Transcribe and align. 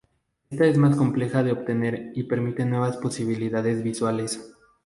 Ésta 0.49 0.65
es 0.65 0.79
más 0.79 0.95
compleja 0.95 1.43
de 1.43 1.51
obtener 1.51 2.11
y 2.15 2.23
permite 2.23 2.65
nuevas 2.65 2.97
posibilidades 2.97 3.83
visuales. 3.83 4.51